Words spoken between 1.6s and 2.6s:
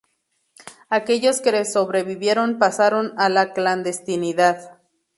sobrevivieron